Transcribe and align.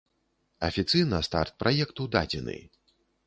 Афіцыйна 0.67 1.19
старт 1.27 1.53
праекту 1.63 2.09
дадзены. 2.15 2.57